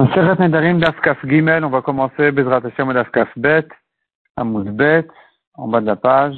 [0.00, 3.66] On va commencer Bezrat Hashem Dafkaf Bet,
[4.36, 5.08] Amouz Bet,
[5.54, 6.36] en bas de la page,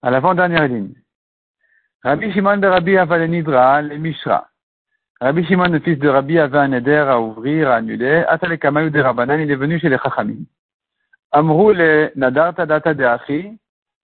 [0.00, 0.94] à l'avant-dernière ligne.
[2.04, 4.48] Rabbi Shimon de Rabbi avait Nidra, le Mishra.
[5.20, 8.22] Rabbi Shimon, le fils de Rabbi, avait un éder à ouvrir, à annuler.
[8.28, 10.44] Atale Kamayou de Rabbanan, il est venu chez les Chachamim.
[11.32, 13.58] Amrou le Nadarta Data de Achi,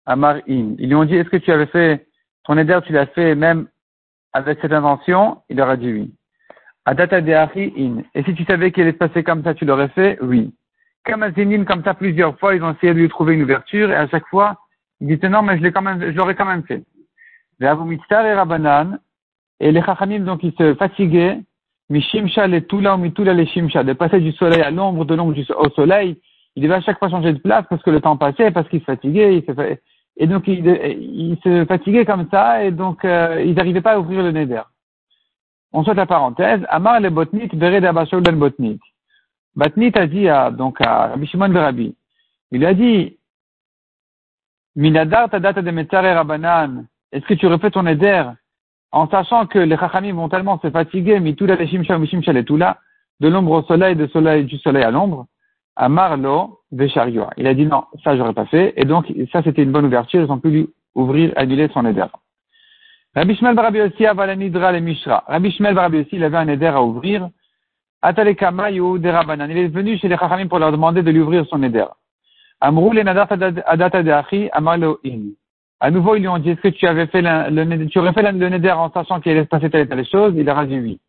[0.08, 0.74] Amar In.
[0.80, 2.08] Ils lui ont dit, est-ce que tu avais fait,
[2.46, 3.68] ton éder, tu l'as fait même
[4.32, 5.44] avec cette intention?
[5.50, 6.16] Il leur dit oui.
[6.86, 8.04] Adata in.
[8.14, 10.18] Et si tu savais qu'il allait se passer comme ça, tu l'aurais fait?
[10.22, 10.54] Oui.
[11.06, 14.08] Kamazinin, comme ça, plusieurs fois, ils ont essayé de lui trouver une ouverture, et à
[14.08, 14.58] chaque fois,
[15.00, 16.84] il disait non, mais je l'ai quand même, je l'aurais quand même fait.
[17.62, 17.66] et
[19.60, 21.40] et les Chachamim, donc, ils se fatiguaient,
[21.90, 25.36] Mishimsha le Tula ou Mitula le Shimsha, de passer du soleil à l'ombre, de l'ombre
[25.58, 26.20] au soleil.
[26.56, 28.80] Il devait à chaque fois changer de place parce que le temps passait, parce qu'il
[28.80, 29.44] se fatiguait,
[30.18, 34.00] et donc il, il, se fatiguait comme ça, et donc euh, ils n'arrivaient pas à
[34.00, 34.70] ouvrir le nez d'air
[35.74, 38.80] on saute la parenthèse, Amar le botnit vered abashol ben botnit.
[39.56, 41.96] Batnit a dit à, donc à Rabbi Shimon de Rabbi,
[42.52, 43.18] il a dit,
[44.76, 48.24] Minadar data de metzare rabanan, est-ce que tu refais ton éder
[48.92, 52.78] en sachant que les chachamim vont tellement se fatiguer, mitula le le tula,
[53.20, 55.26] de l'ombre au soleil, de soleil, du soleil à l'ombre,
[55.76, 57.32] Amar lo vesharioa.
[57.38, 60.22] Il a dit non, ça j'aurais pas fait, et donc ça c'était une bonne ouverture,
[60.22, 62.06] ils ont pu lui ouvrir, annuler son éder.
[63.16, 65.24] Rabbi Shmuel Barabi aussi avait nidra le mishra.
[65.28, 67.30] Rabbi Shmuel Barabi il avait un éder à ouvrir.
[68.02, 69.50] Atale kamayu de Rabbanan.
[69.52, 71.86] Il est venu chez les Chachamim pour leur demander de lui ouvrir son éder.
[72.60, 73.28] Amrou le nadat
[73.66, 75.32] adata de achi amalo in.
[75.80, 78.24] À nouveau, ils lui ont dit, est-ce que tu avais fait le, tu aurais fait
[78.24, 80.34] le neder en sachant qu'il allait se passer telle et telle chose?
[80.36, 81.00] Il a dit oui.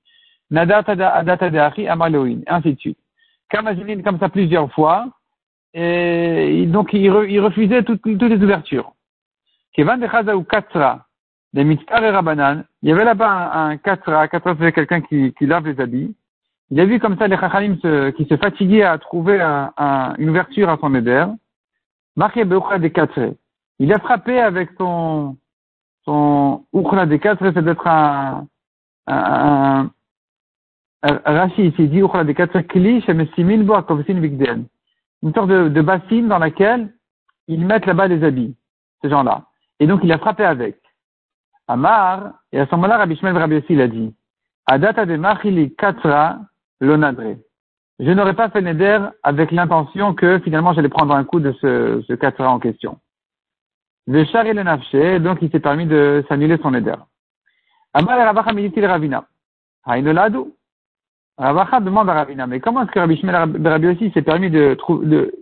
[0.50, 2.40] Nadat adata de achi amalo in.
[2.48, 2.98] Ainsi de suite.
[3.48, 5.06] Kamazinin comme ça plusieurs fois.
[5.72, 8.92] Et donc, il, refusait toutes, toutes les ouvertures.
[9.74, 11.03] Kevan de ou katra
[11.56, 11.78] Il
[12.82, 14.26] y avait là-bas un, un katra,
[14.58, 16.14] c'est quelqu'un qui, qui lave les habits.
[16.70, 20.30] Il a vu comme ça les chachalim qui se fatiguaient à trouver un, un, une
[20.30, 21.24] ouverture à son éder.
[22.16, 23.34] Marqué beuchra des quatre.
[23.78, 25.36] Il a frappé avec son,
[26.04, 28.46] son uchra des quatre, c'est d'être un,
[29.06, 29.90] un,
[31.02, 34.66] Rashi ici dit uchra des quatre kli shemesimin bo akovsin vigden.
[35.22, 36.92] Une sorte de, de bassine dans laquelle
[37.46, 38.56] ils mettent là-bas les habits,
[39.02, 39.44] ces gens-là.
[39.78, 40.80] Et donc il a frappé avec.
[41.66, 44.14] Amar, et à ce moment-là, Rabbi Shmuel Rabbi l'a dit,
[44.66, 46.38] Adata de Machili Katra
[46.80, 47.36] Lonadre.
[47.98, 52.02] Je n'aurais pas fait Neder avec l'intention que finalement j'allais prendre un coup de ce,
[52.06, 52.98] ce Katra en question.
[54.06, 56.96] Le char le nafché, donc il s'est permis de s'annuler son Neder.
[57.94, 59.24] Amar et Ravacha Militil Ravina.
[59.84, 60.40] Haïnoladu.
[61.38, 65.32] Ravacha demande à Ravina, mais comment est-ce que Rabbi Shmuel Rabbi s'est permis de, de,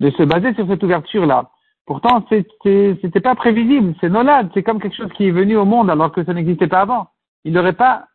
[0.00, 1.50] de se baser sur cette ouverture-là?
[1.86, 5.90] Pourtant, c'était pas prévisible, c'est nolade, c'est comme quelque chose qui est venu au monde
[5.90, 7.08] alors que ça n'existait pas avant.
[7.44, 8.06] Il n'aurait pas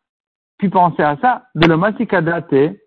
[0.58, 1.44] pu penser à ça.
[1.54, 2.78] De le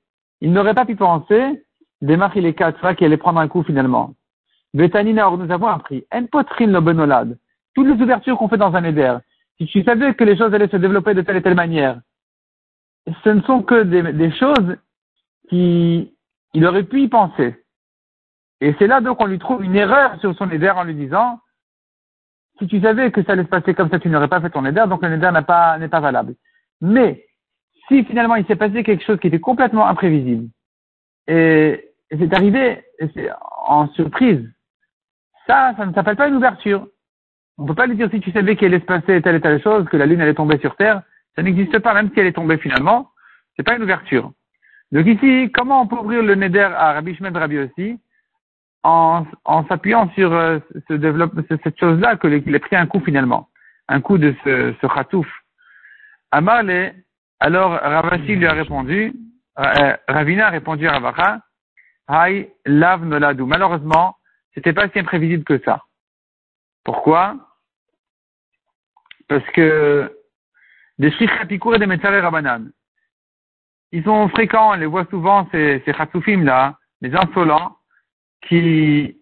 [0.41, 1.63] il n'aurait pas pu penser
[2.01, 4.15] des les quatre qui allait prendre un coup finalement.
[4.73, 7.37] Betanina, or nous avons appris, en potrin le benolad.
[7.75, 9.17] Toutes les ouvertures qu'on fait dans un éder,
[9.57, 11.99] si tu savais que les choses allaient se développer de telle et telle manière,
[13.23, 14.77] ce ne sont que des, des choses
[15.49, 16.15] qui,
[16.53, 17.60] il aurait pu y penser.
[18.61, 21.39] Et c'est là donc qu'on lui trouve une erreur sur son éder en lui disant,
[22.59, 24.65] si tu savais que ça allait se passer comme ça, tu n'aurais pas fait ton
[24.65, 26.35] éder, donc le éder n'est pas, pas valable.
[26.79, 27.25] Mais,
[27.87, 30.47] si finalement il s'est passé quelque chose qui était complètement imprévisible,
[31.27, 32.83] et, c'est arrivé
[33.65, 34.47] en surprise,
[35.47, 36.87] ça, ça ne s'appelle pas une ouverture.
[37.57, 39.41] On ne peut pas lui dire si tu savais qu'il allait se passer telle et
[39.41, 41.01] telle chose, que la lune allait tomber sur Terre,
[41.35, 43.09] ça n'existe pas, même si elle est tombée finalement,
[43.55, 44.31] c'est pas une ouverture.
[44.91, 47.97] Donc ici, comment on peut ouvrir le neder à Rabbi Shmed Rabbi aussi
[48.83, 53.49] en, en s'appuyant sur euh, ce cette chose-là qu'il ait pris un coup finalement,
[53.87, 55.27] un coup de ce, ce khatouf.
[56.31, 59.13] Alors Ravashi lui a répondu,
[59.59, 61.41] euh, Ravina a répondu à Ravacha,
[62.07, 63.45] Hay lav noladou.
[63.45, 64.17] Malheureusement,
[64.53, 65.83] c'était pas si imprévisible que ça.
[66.83, 67.35] Pourquoi?
[69.27, 70.11] Parce que
[70.99, 72.71] des Shrichapikour et des Metzare Rabanan,
[73.91, 75.93] ils sont fréquents, on les voit souvent, ces, ces
[76.43, 77.77] là, les insolents,
[78.41, 79.21] qui,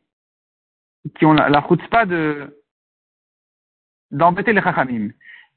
[1.15, 1.61] qui ont la, la
[1.91, 2.63] pas de,
[4.11, 5.09] d'embêter les chachamim.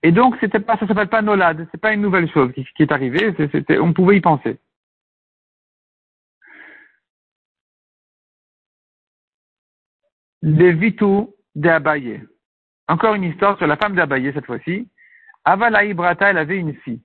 [0.02, 2.92] Et donc, c'était pas, ça s'appelle pas nolad, c'est pas une nouvelle chose qui, est
[2.92, 4.58] arrivée, c'était, on pouvait y penser.
[10.42, 12.20] Les vitou d'Abaye.
[12.88, 14.88] Encore une histoire sur la femme d'Abaye cette fois-ci.
[15.44, 17.02] Avalaï Brata, elle avait une fille.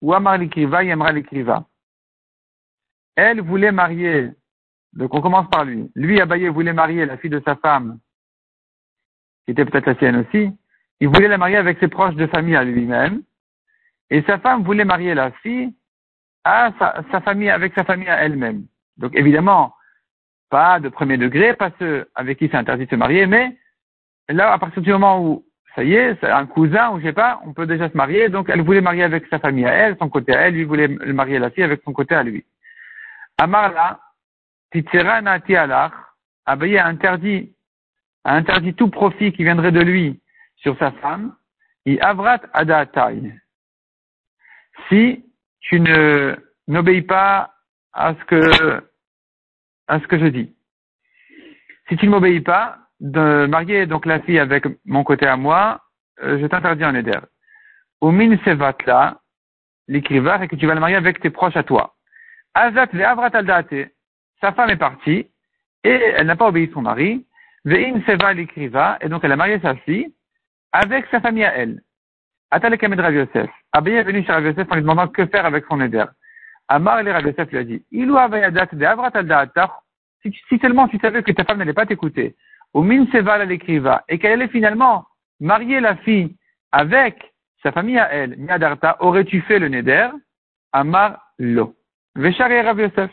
[0.00, 1.68] Ou Amar l'Ikriva, Yamra l'Ikriva.
[3.14, 4.30] Elle voulait marier
[4.96, 5.90] donc on commence par lui.
[5.94, 7.98] Lui, Abaye, voulait marier la fille de sa femme,
[9.44, 10.50] qui était peut-être la sienne aussi.
[11.00, 13.22] Il voulait la marier avec ses proches de famille à lui-même.
[14.08, 15.74] Et sa femme voulait marier la fille
[16.44, 16.70] à
[17.10, 18.64] sa, famille, avec sa famille à elle-même.
[18.96, 19.74] Donc évidemment,
[20.48, 23.56] pas de premier degré, pas ceux avec qui c'est interdit de se marier, mais
[24.28, 25.44] là, à partir du moment où,
[25.74, 28.30] ça y est, c'est un cousin ou je sais pas, on peut déjà se marier,
[28.30, 30.88] donc elle voulait marier avec sa famille à elle, son côté à elle, lui voulait
[30.88, 32.46] marier la fille avec son côté à lui.
[33.36, 34.00] Amarla,
[34.76, 35.92] Titsera Nati Alach,
[36.44, 37.54] Abaye a interdit,
[38.24, 40.20] a interdit tout profit qui viendrait de lui
[40.56, 41.34] sur sa femme,
[41.86, 43.32] et Avrat Adatai.
[44.88, 45.24] Si
[45.60, 46.36] tu ne
[46.68, 47.54] n'obéis pas
[47.94, 48.82] à ce que
[49.88, 50.54] à ce que je dis.
[51.88, 55.80] Si tu ne m'obéis pas de marier donc la fille avec mon côté à moi,
[56.22, 57.18] euh, je t'interdis en éder.
[58.02, 59.22] Au min sevatla,
[59.88, 61.94] l'écrivain, et que tu vas le marier avec tes proches à toi.
[62.52, 63.30] Azat le avrat
[64.40, 65.28] sa femme est partie
[65.84, 67.24] et elle n'a pas obéi son mari.
[67.64, 68.32] Ve'in seva
[69.00, 70.12] et donc elle a marié sa fille
[70.72, 71.82] avec sa famille à elle.
[72.50, 73.50] Atal Kamed Rav Yosef.
[73.74, 76.04] Est venu chez Rav Yosef en lui demandant que faire avec son éder.
[76.68, 79.10] Amar et Rav Yosef lui a dit, Ilou avayadat de avrat
[80.22, 82.34] si, seulement tu savais que ta femme n'allait pas t'écouter,
[82.74, 83.04] ou min
[83.44, 85.06] l'écriva, et qu'elle allait finalement
[85.40, 86.36] marier la fille
[86.72, 87.32] avec
[87.62, 90.08] sa famille à elle, Miadarta, aurais-tu fait le neder?
[90.72, 91.74] Amar lo.
[92.14, 93.10] Veshar et Rav Yosef.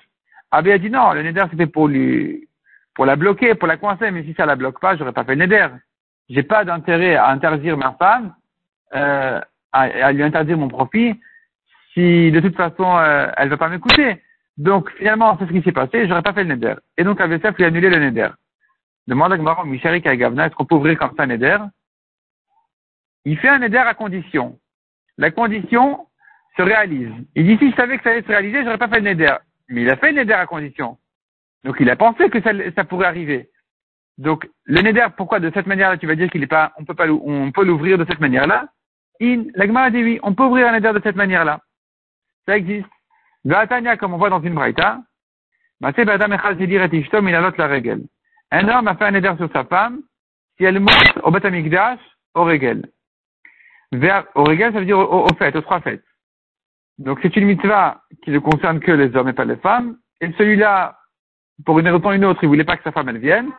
[0.53, 2.47] Abaye a dit non, le neder c'était pour lui,
[2.93, 5.33] pour la bloquer, pour la coincer, mais si ça la bloque pas, j'aurais pas fait
[5.33, 5.67] le neder.
[6.29, 8.35] J'ai pas d'intérêt à interdire ma femme,
[8.93, 9.41] euh,
[9.71, 11.19] à, lui interdire mon profit
[11.93, 14.21] si de toute façon euh, elle veut pas m'écouter.
[14.57, 16.75] Donc finalement, c'est ce qui s'est passé, j'aurais pas fait le neder.
[16.97, 18.29] Et donc AVSF lui a annulé le neder.
[19.07, 21.57] Demande à Gmaron, Michel Gavna, est-ce qu'on peut ouvrir comme ça un neder?
[23.25, 24.59] Il fait un neder à condition.
[25.17, 26.05] La condition
[26.55, 27.11] se réalise.
[27.33, 29.35] Il dit si je savais que ça allait se réaliser, j'aurais pas fait le neder.
[29.73, 30.99] Mais il a fait neder à condition.
[31.63, 33.49] Donc il a pensé que ça, pourrait arriver.
[34.19, 36.93] Donc le neder, pourquoi de cette manière-là tu vas dire qu'il est pas, on peut
[36.93, 38.67] pas, l'ouvrir de cette manière-là?
[39.19, 41.59] La dit oui, on peut ouvrir un neder de cette manière-là.
[42.45, 42.87] Ça existe.
[43.45, 45.01] Gatania, comme on voit dans une braïta,
[45.81, 45.87] un
[48.67, 50.01] homme a fait un neder sur sa femme,
[50.57, 51.99] si elle monte au Batamikdash,
[52.35, 52.85] au régel.
[54.35, 56.03] Au régel, ça veut dire au, au fait, aux trois fêtes.
[56.99, 59.97] Donc c'est une mitzvah qui ne concerne que les hommes et pas les femmes.
[60.21, 60.97] Et celui-là,
[61.65, 63.49] pour une raison ou une autre, il voulait pas que sa femme elle vienne.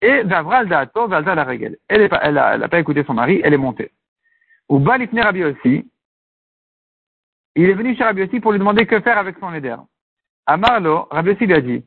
[0.00, 1.78] Et Vavral Dato, Valda la régel.
[1.88, 3.92] Elle n'a pas écouté son mari, elle est montée.
[4.68, 5.88] Ou Balifne Rabbi aussi,
[7.54, 9.76] il est venu chez Rabbi aussi pour lui demander que faire avec son éder.
[10.46, 11.84] Amarlo, Rabbi aussi lui a dit,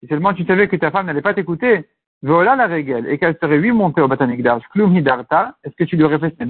[0.00, 1.88] si seulement tu savais que ta femme n'allait pas t'écouter,
[2.22, 5.96] voilà la règle, et qu'elle serait lui montée au batanikdash, klum hidarta, est-ce que tu
[5.96, 6.44] lui aurais fait ce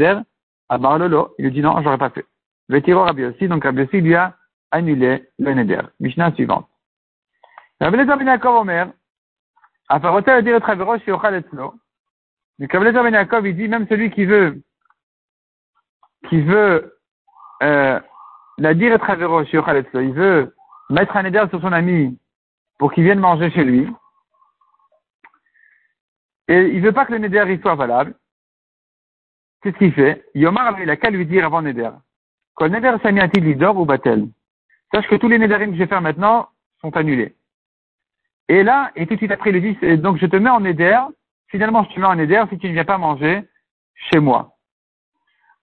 [0.71, 0.87] neder?
[0.87, 2.27] Amarlo, il lui dit non, j'aurais pas fait.
[2.69, 4.37] Vetiro Rabbi aussi, donc Rabbi aussi lui a
[4.71, 5.83] annulé le neder.
[5.99, 6.69] Mishnah suivante.
[7.81, 8.93] Rabbi Lezer ben Yaakov Omer,
[9.89, 11.75] Afarotel dire Traverosh Yochal Etzlo,
[12.59, 14.63] mais comme les Ben Yaakov, il dit même celui qui veut,
[16.29, 17.01] qui veut,
[17.63, 17.99] euh,
[18.59, 20.55] la dire et il veut
[20.91, 22.19] mettre un éder sur son ami
[22.79, 23.89] pour qu'il vienne manger chez lui.
[26.49, 28.15] Et il veut pas que le neder soit valable.
[29.62, 30.25] Qu'est-ce qu'il fait?
[30.35, 31.91] Yomar, il a qu'à lui dire avant neder.
[32.55, 34.27] Quand neder samiati lidor ou batel.
[34.93, 36.49] Sache que tous les nederim que je vais faire maintenant
[36.81, 37.35] sont annulés.
[38.49, 40.99] Et là, et tout de suite après, il dit, donc je te mets en neder
[41.51, 43.43] finalement, je te mets en éder si tu ne viens pas manger
[43.95, 44.57] chez moi.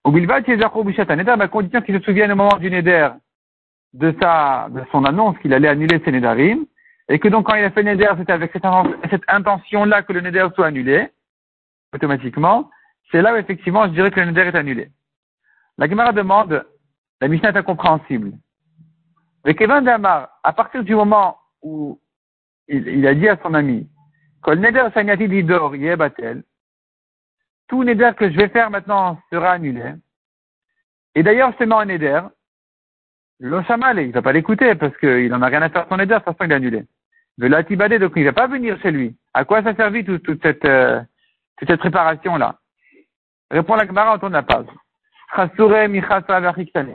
[0.03, 3.09] Au bilbat, Neder, à condition qu'il se souvienne au moment du Neder
[3.93, 6.65] de sa, de son annonce qu'il allait annuler ses Nedarim,
[7.09, 8.65] et que donc quand il a fait Neder, c'était avec cette,
[9.09, 11.09] cette intention-là que le Neder soit annulé,
[11.93, 12.69] automatiquement,
[13.11, 14.91] c'est là où effectivement je dirais que le Neder est annulé.
[15.77, 16.65] La Gemara demande,
[17.21, 18.33] la mission est incompréhensible.
[19.45, 21.99] Mais Kevin Damar, à partir du moment où
[22.67, 23.87] il a dit à son ami,
[24.41, 26.43] Kol neder sanyati didor yebatel.
[27.67, 29.93] Tout neder que je vais faire maintenant sera annulé.
[31.15, 32.21] Et d'ailleurs, je te mets en neder.
[33.39, 36.25] Il va pas l'écouter parce qu'il en a rien à faire son neder, de toute
[36.25, 36.85] façon il est annulé.
[37.37, 39.15] Velatibade, donc il va pas venir chez lui.
[39.33, 41.01] À quoi ça servit toute, toute cette, euh,
[41.57, 42.57] toute cette préparation-là?
[43.49, 44.65] Répond la Gemara, on tourne la page.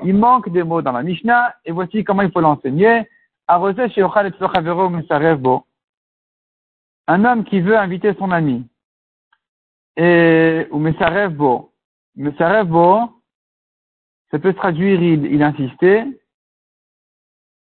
[0.04, 3.08] Il manque des mots dans la Mishnah, et voici comment il faut l'enseigner.
[3.48, 3.60] Un
[7.24, 8.64] homme qui veut inviter son ami,
[9.96, 11.72] et, ou Messarev Bo,
[12.16, 13.10] Messarev Bo,
[14.30, 16.06] ça peut se traduire il, il insistait,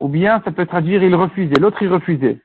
[0.01, 2.43] ou bien ça peut traduire il refusait, l'autre il refusait.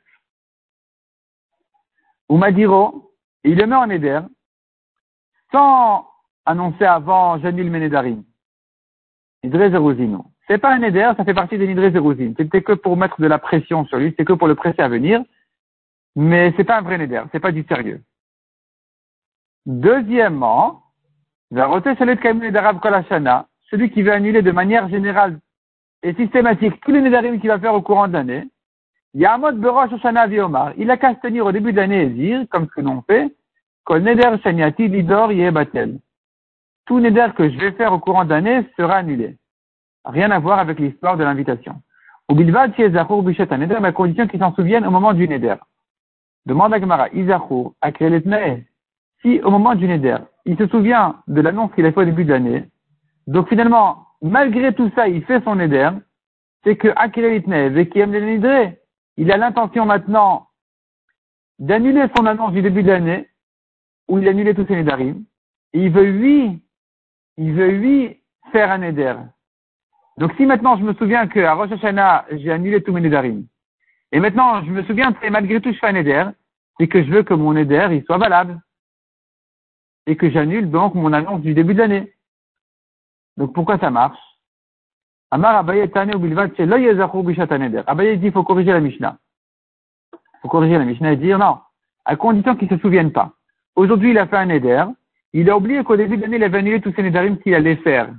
[2.29, 3.11] Ou Madiro,
[3.43, 4.21] il le met en éder,
[5.51, 6.07] sans
[6.45, 8.23] annoncer avant j'annule mes Nédarim.
[9.43, 10.25] Nidre.
[10.47, 12.33] C'est pas un éder, ça fait partie des Nidre Zeruzin.
[12.37, 14.87] C'était que pour mettre de la pression sur lui, c'est que pour le presser à
[14.87, 15.21] venir.
[16.15, 18.01] Mais c'est pas un vrai neder, c'est pas du sérieux.
[19.65, 20.83] Deuxièmement,
[23.69, 25.39] celui qui veut annuler de manière générale
[26.03, 26.79] est systématique.
[26.81, 28.47] Tous les Nédarim qu'il va faire au courant de l'année,
[29.13, 30.73] Yamod Berosh Oshana Viomar.
[30.77, 33.01] Il a qu'à se tenir au début de l'année et dire, comme ce que l'on
[33.01, 33.35] fait,
[33.83, 35.99] Kol Neder Shaniati Lidor Yebatel.
[36.85, 39.37] Tout Neder que je vais faire au courant de l'année sera annulé.
[40.05, 41.81] Rien à voir avec l'histoire de l'invitation.
[42.29, 45.55] Ou Bilvad Bishat Neder, mais à condition qu'il s'en souvienne au moment du Neder.
[46.45, 48.65] Demande à Gemara, Izachur, Akrelet
[49.21, 52.25] Si au moment du Neder, il se souvient de l'annonce qu'il a fait au début
[52.25, 52.65] de l'année,
[53.25, 55.89] donc finalement, malgré tout ça, il fait son Neder,
[56.63, 57.43] c'est que Akrelet
[57.75, 58.77] et qui aime les
[59.17, 60.47] il a l'intention maintenant
[61.59, 63.29] d'annuler son annonce du début de l'année,
[64.07, 65.23] où il a annulé tous ses Nédarim,
[65.73, 66.61] et il veut lui,
[67.37, 69.15] il veut lui faire un Néder.
[70.17, 73.45] Donc si maintenant je me souviens qu'à Rosh Hashanah, j'ai annulé tous mes Nédarim,
[74.11, 76.25] et maintenant je me souviens que malgré tout je fais un Néder,
[76.79, 78.59] c'est que je veux que mon Néder, il soit valable.
[80.07, 82.13] Et que j'annule donc mon annonce du début de l'année.
[83.37, 84.19] Donc pourquoi ça marche?
[85.31, 87.81] Amar Abaye ou Neder.
[87.87, 89.17] Abaye dit il faut corriger la Mishnah.
[90.13, 91.57] Il faut corriger la Mishnah et dire non,
[92.05, 93.33] à condition qu'il ne se souvienne pas.
[93.75, 94.85] Aujourd'hui, il a fait un Neder.
[95.37, 97.75] Il a oublié qu'au début de l'année, il avait annulé tous ses Nedarim qu'il allait
[97.75, 98.09] faire.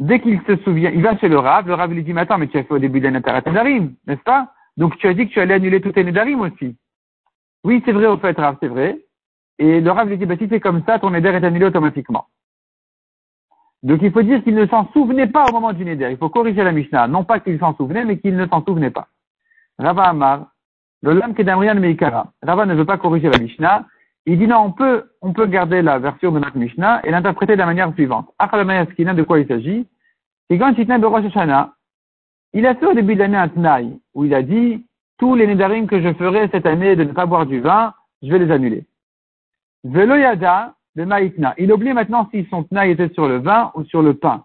[0.00, 1.66] Dès qu'il se souvient, il va chez le Rav.
[1.66, 3.40] Le Rav lui dit, mais attends, mais tu as fait au début de l'année un
[3.42, 4.54] Nedarim, n'est-ce pas?
[4.78, 6.78] Donc tu as dit que tu allais annuler tous tes Nedarim aussi.
[7.62, 8.98] Oui, c'est vrai au fait, Rav, c'est vrai.
[9.58, 12.24] Et le Rav lui dit, bah, si c'est comme ça, ton Neder est annulé automatiquement.
[13.82, 16.08] Donc il faut dire qu'il ne s'en souvenait pas au moment du Neder.
[16.10, 17.06] Il faut corriger la Mishnah.
[17.06, 19.08] Non pas qu'il s'en souvenait, mais qu'il ne s'en souvenait pas.
[19.78, 20.46] Rava Amar,
[21.02, 22.32] le lame Kedamrian Meikara.
[22.42, 23.84] Rava ne veut pas corriger la Mishnah.
[24.30, 24.74] Il dit non,
[25.22, 28.30] on peut, garder la version de notre Mishnah et l'interpréter de la manière suivante.
[28.38, 29.86] Achalamayaskinah, de quoi il s'agit?
[30.50, 30.62] Il
[32.66, 34.84] a fait au début de l'année un Tnaï, où il a dit,
[35.16, 38.30] tous les Nedarim que je ferai cette année de ne pas boire du vin, je
[38.30, 38.84] vais les annuler.
[39.84, 41.54] Veloyada, de Maïtna.
[41.56, 44.44] Il oublie maintenant si son Tnaï était sur le vin ou sur le pain.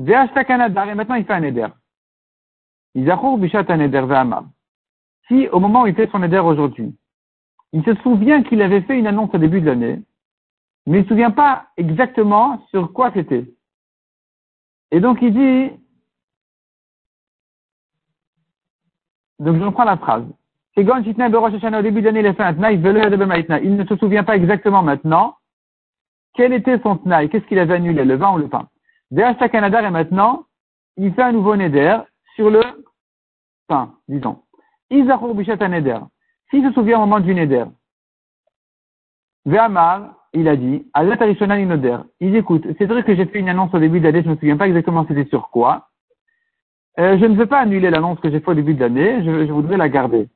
[0.00, 1.68] Et maintenant il fait un Neder.
[2.96, 4.04] Izachour bishat un Neder.
[5.28, 6.92] Si, au moment où il fait son Neder aujourd'hui,
[7.74, 10.00] il se souvient qu'il avait fait une annonce au début de l'année,
[10.86, 13.52] mais il ne se souvient pas exactement sur quoi c'était.
[14.92, 15.72] Et donc il dit,
[19.40, 20.24] donc je reprends la phrase.
[20.76, 20.82] Au
[21.82, 25.36] début il fait un tnaï, il ne se souvient pas exactement maintenant
[26.34, 28.68] quel était son tnaï, qu'est-ce qu'il avait annulé, le vin ou le pain.
[29.10, 30.46] Derrière Canada et maintenant,
[30.96, 31.98] il fait un nouveau neder
[32.36, 32.62] sur le
[33.66, 34.42] pain, disons.
[34.90, 35.98] Neder.
[36.50, 37.64] S'il se souvient au moment du neder,
[39.46, 41.98] Ve'amar, il a dit, Alat Inoder.
[42.20, 44.32] Il écoute, c'est vrai que j'ai fait une annonce au début de l'année, je ne
[44.32, 45.88] me souviens pas exactement c'était sur quoi.
[46.98, 49.52] Euh, je ne veux pas annuler l'annonce que j'ai faite au début de l'année, je,
[49.52, 50.28] voudrais la garder.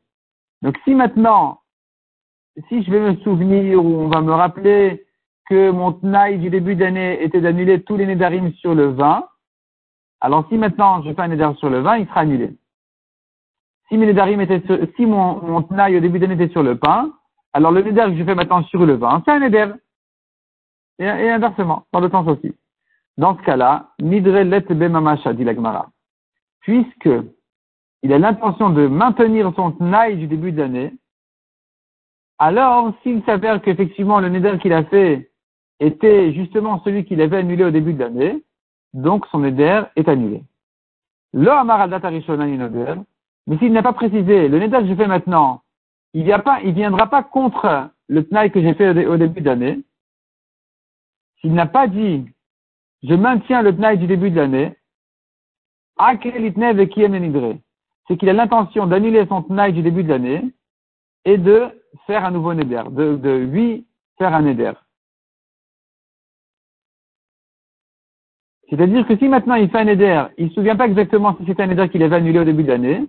[0.62, 1.60] Donc si maintenant,
[2.68, 5.04] si je vais me souvenir ou on va me rappeler
[5.48, 9.24] que mon tnaï du début d'année était d'annuler tous les nédarim sur le vin,
[10.20, 12.50] alors si maintenant je fais un nédar sur le vin, il sera annulé.
[13.88, 14.62] Si étaient
[14.96, 17.10] si mon, mon tnaï au début d'année était sur le pain,
[17.52, 19.66] alors le néder que je fais maintenant sur le vin, c'est un néder.
[20.98, 22.54] Et, inversement, dans le sens aussi.
[23.16, 24.66] Dans ce cas-là, nidre let
[25.34, 25.88] dit l'agmara.
[26.60, 27.10] Puisque
[28.02, 30.92] il a l'intention de maintenir son tnaï du début de l'année,
[32.38, 35.32] alors s'il s'avère qu'effectivement le neder qu'il a fait
[35.80, 38.44] était justement celui qu'il avait annulé au début de l'année,
[38.92, 40.42] donc son neder est annulé.
[41.32, 41.50] Lo
[43.48, 45.62] mais s'il n'a pas précisé, le neder que je fais maintenant,
[46.12, 49.80] il ne viendra pas contre le tnaï que j'ai fait au, début d'année.
[51.40, 52.26] S'il n'a pas dit,
[53.02, 54.76] je maintiens le tnaï du début de l'année,
[58.06, 60.44] c'est qu'il a l'intention d'annuler son tnaï du début de l'année
[61.24, 61.68] et de
[62.06, 63.86] faire un nouveau neder, de, de lui
[64.18, 64.72] faire un neder.
[68.68, 71.46] C'est-à-dire que si maintenant il fait un neder, il ne se souvient pas exactement si
[71.46, 73.08] c'était un neder qu'il avait annulé au début de l'année,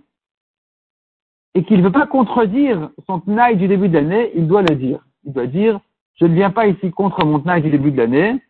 [1.54, 4.76] et qu'il ne veut pas contredire son tnaï du début de l'année, il doit le
[4.76, 5.00] dire.
[5.24, 5.80] Il doit dire,
[6.14, 8.42] je ne viens pas ici contre mon tnaï du début de l'année,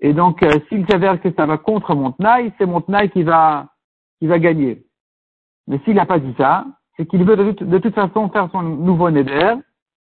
[0.00, 3.22] et donc euh, s'il s'avère que ça va contre mon tnaï, c'est mon tnaï qui
[3.22, 3.68] va,
[4.18, 4.84] qui va gagner.
[5.66, 8.62] Mais s'il n'a pas dit ça, c'est qu'il veut de, de, toute façon faire son
[8.62, 9.54] nouveau neder,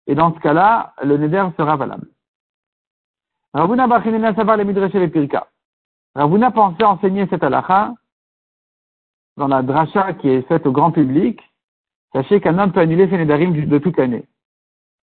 [0.05, 2.07] et dans ce cas-là, le neder sera valable.
[3.53, 5.47] Ravuna Bachinena Savar le Midrash et Pirka.
[6.15, 7.93] Ravuna pensait enseigner cette halakha
[9.35, 11.39] dans la dracha qui est faite au grand public,
[12.13, 14.25] Sachez qu'un homme peut annuler ses nédarim de toute l'année.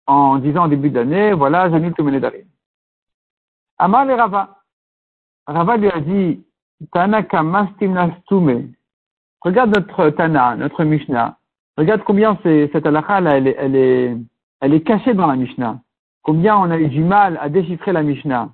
[0.07, 2.45] En disant au début d'année, voilà, j'annule tous mes nédarim.
[3.77, 4.63] Amal et Rava.
[5.45, 6.43] Rava lui a dit,
[6.91, 7.21] Tana
[7.81, 8.73] nastume.
[9.41, 11.37] Regarde notre Tana, notre Mishnah.
[11.77, 15.79] Regarde combien cette halakha, là, elle, est, cachée dans la Mishnah.
[16.23, 18.49] Combien on a eu du mal à déchiffrer la Mishnah.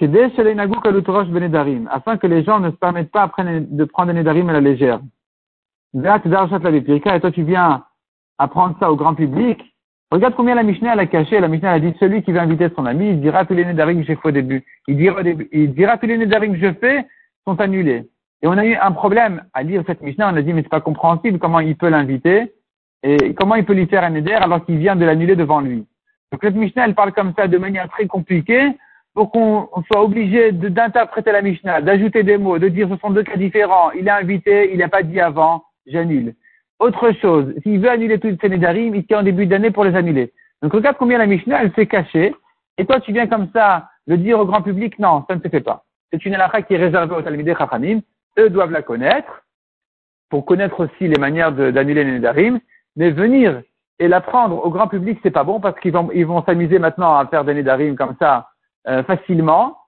[0.00, 5.00] afin que les gens ne se permettent pas de prendre des nedarim à la légère.
[5.94, 7.84] Et toi, tu viens
[8.38, 9.62] apprendre ça au grand public.
[10.10, 11.40] Regarde combien la Mishnah a caché.
[11.40, 14.02] La Mishnah a dit, celui qui veut inviter son ami, il dira tous les nedarim
[14.02, 14.64] j'ai fait au début.
[14.88, 15.22] Il dira,
[15.52, 17.06] il dira tous les nedarim que je fais
[17.46, 18.08] sont annulés.
[18.42, 20.32] Et on a eu un problème à lire cette Mishnah.
[20.32, 22.52] On a dit, mais c'est pas compréhensible comment il peut l'inviter
[23.02, 25.86] et comment il peut lui faire un neder alors qu'il vient de l'annuler devant lui.
[26.30, 28.76] Donc cette Mishnah, elle parle comme ça de manière très compliquée
[29.14, 33.22] pour qu'on soit obligé d'interpréter la Mishnah, d'ajouter des mots, de dire ce sont deux
[33.22, 33.90] cas différents.
[33.92, 36.34] Il est invité, il n'a pas dit avant, j'annule.
[36.78, 39.94] Autre chose, s'il veut annuler tous ces Nédarim, il tient en début d'année pour les
[39.94, 40.32] annuler.
[40.62, 42.34] Donc regarde combien la Mishnah, elle s'est cachée.
[42.78, 45.48] Et toi, tu viens comme ça le dire au grand public, non, ça ne se
[45.48, 45.84] fait pas.
[46.12, 48.00] C'est une halakha qui est réservée aux Talmidei Chachamim.
[48.38, 49.44] Eux doivent la connaître
[50.28, 52.60] pour connaître aussi les manières d'annuler les Nédarim.
[52.96, 53.62] Mais venir
[53.98, 57.16] et l'apprendre au grand public, c'est pas bon parce qu'ils vont ils vont s'amuser maintenant
[57.16, 58.50] à faire des Nédarim comme ça
[58.88, 59.78] euh, facilement.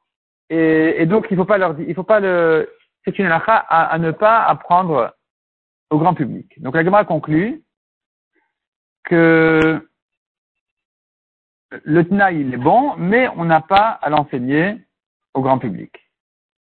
[0.50, 2.70] Et, donc, il faut pas leur dire, il faut pas le,
[3.04, 5.12] c'est une halakha à, ne pas apprendre
[5.90, 6.60] au grand public.
[6.60, 7.62] Donc, la Gemara conclut
[9.04, 9.88] que
[11.70, 14.76] le Tna, il est bon, mais on n'a pas à l'enseigner
[15.34, 16.03] au grand public.